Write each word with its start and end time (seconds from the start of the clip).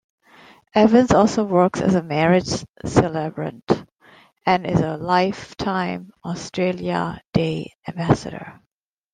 Evans 0.73 1.11
also 1.11 1.43
works 1.43 1.79
as 1.79 1.93
a 1.93 2.01
Marriage 2.01 2.65
celebrant 2.83 3.85
and 4.47 4.65
is 4.65 4.79
a 4.79 4.97
lifetime 4.97 6.11
Australia 6.25 7.21
Day 7.33 7.73
ambassador. 7.87 8.59